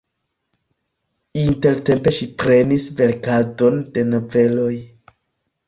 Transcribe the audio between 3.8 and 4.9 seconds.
de noveloj.